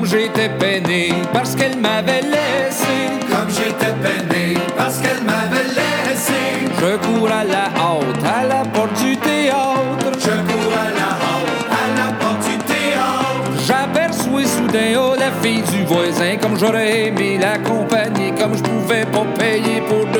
[0.00, 2.86] Comme j'étais peiné parce qu'elle m'avait laissé.
[3.30, 6.32] Comme j'étais peiné parce qu'elle m'avait laissé.
[6.80, 10.10] Je cours à la hâte, à la porte du théâtre.
[10.14, 13.66] Je cours à la hâte, à la porte du théâtre.
[13.66, 16.38] J'aperçois soudain, oh, la fille du voisin.
[16.40, 20.19] Comme j'aurais aimé l'accompagner, comme je pouvais pas payer pour deux.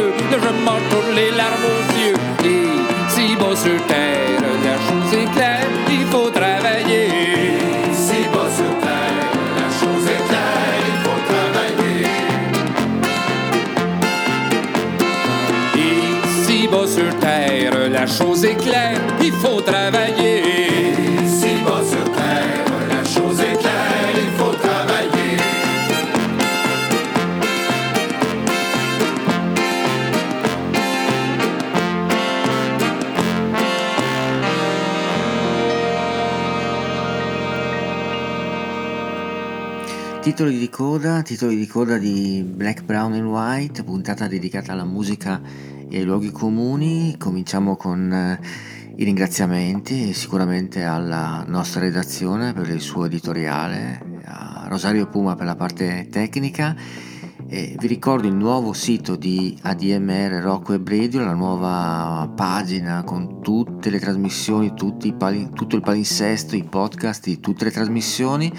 [18.10, 20.42] Chose est claire, il faut travailler.
[21.26, 25.38] Si bas sur terre, la chose est claire, il faut travailler.
[40.20, 45.40] Titoli di coda, titoli di coda di Black, Brown and White, puntata dedicata alla musica
[45.90, 47.16] e luoghi comuni.
[47.18, 48.40] Cominciamo con eh,
[48.96, 55.56] i ringraziamenti sicuramente alla nostra redazione per il suo editoriale, a Rosario Puma per la
[55.56, 56.76] parte tecnica.
[57.52, 63.42] E vi ricordo il nuovo sito di ADMR Rocco e Radio, la nuova pagina con
[63.42, 64.72] tutte le trasmissioni,
[65.18, 68.52] pali- tutto il palinsesto, i podcast di tutte le trasmissioni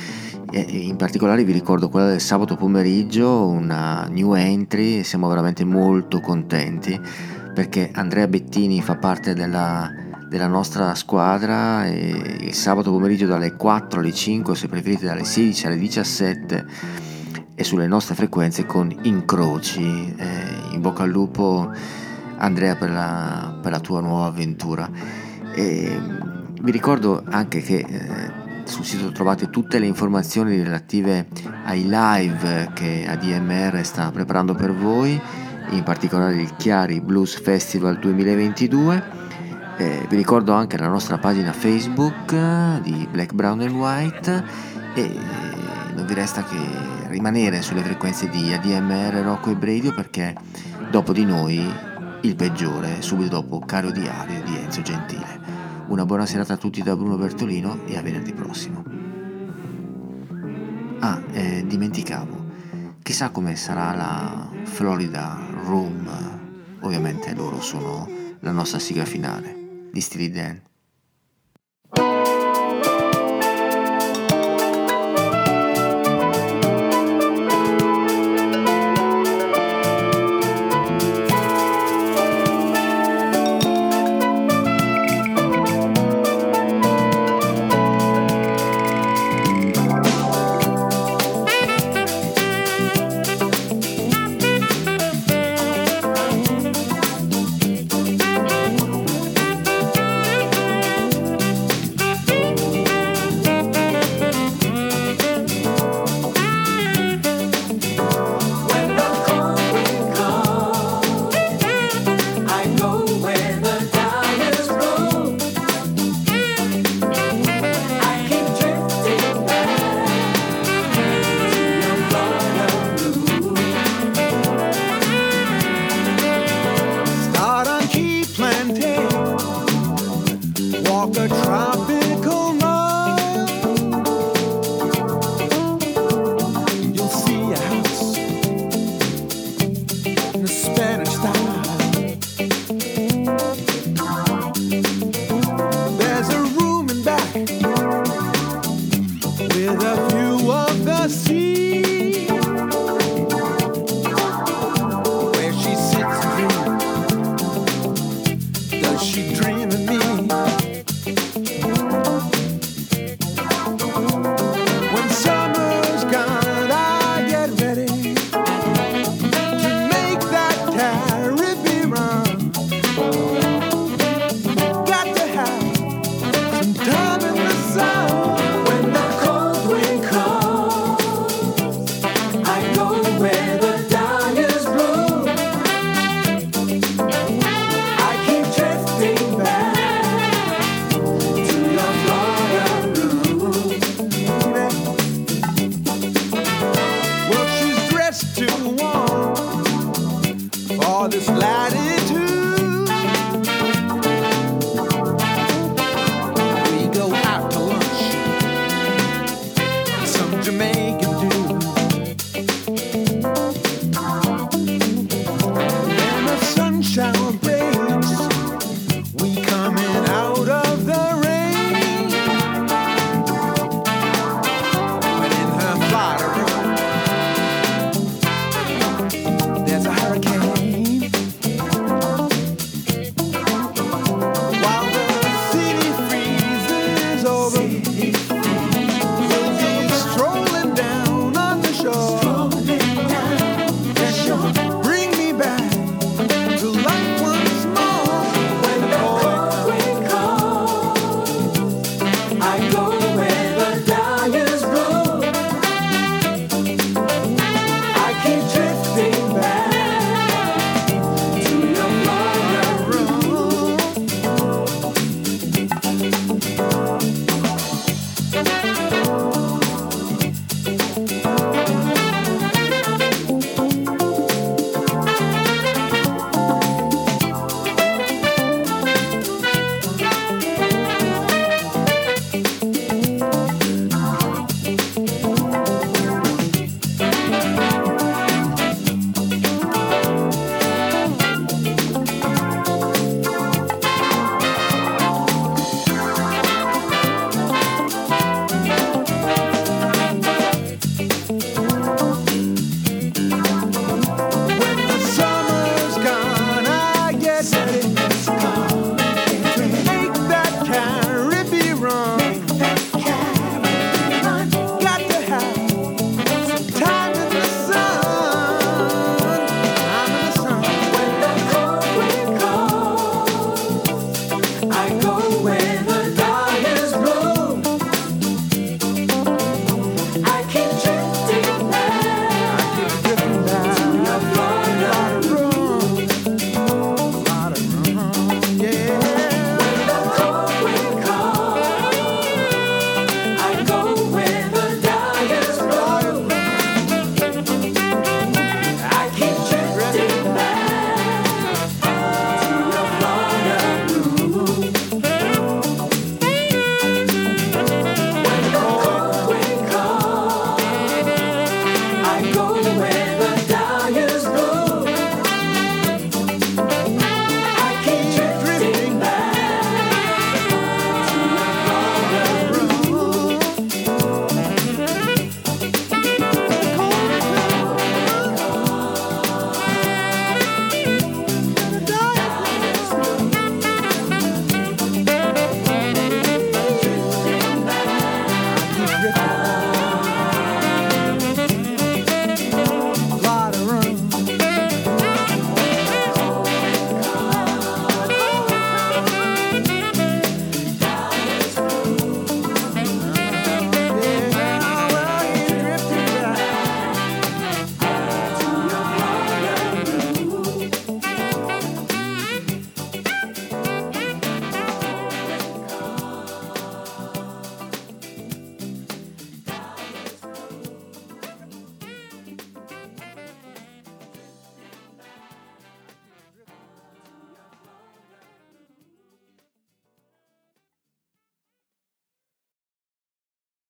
[0.54, 7.00] in particolare vi ricordo quella del sabato pomeriggio, una new entry siamo veramente molto contenti
[7.54, 9.92] perché Andrea Bettini fa parte della,
[10.28, 15.68] della nostra squadra e il sabato pomeriggio dalle 4 alle 5, se preferite dalle 16
[15.68, 16.66] alle 17
[17.54, 20.16] e sulle nostre frequenze con incroci.
[20.18, 21.70] Eh, in bocca al lupo
[22.38, 24.90] Andrea per la, per la tua nuova avventura.
[25.54, 26.00] E
[26.62, 28.41] vi ricordo anche che eh,
[28.72, 31.28] sul sito trovate tutte le informazioni relative
[31.66, 35.20] ai live che ADMR sta preparando per voi,
[35.72, 39.04] in particolare il Chiari Blues Festival 2022.
[39.76, 42.34] Eh, vi ricordo anche la nostra pagina Facebook
[42.82, 44.44] di Black, Brown and White
[44.96, 45.20] e
[45.94, 46.58] non vi resta che
[47.10, 50.34] rimanere sulle frequenze di ADMR, Rocco e Bradio perché
[50.90, 51.62] dopo di noi
[52.22, 55.41] il peggiore, subito dopo Caro Diario di Enzo Gentile.
[55.88, 58.84] Una buona serata a tutti da Bruno Bertolino e a venerdì prossimo.
[61.00, 62.46] Ah, eh, dimenticavo.
[63.02, 66.10] Chissà come sarà la Florida Room.
[66.82, 68.08] Ovviamente loro sono
[68.40, 69.90] la nostra sigla finale.
[69.92, 70.62] Di Steely Dan.